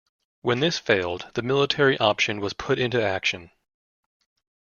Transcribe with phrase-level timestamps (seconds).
[0.41, 3.51] When this failed, the military option was put into action.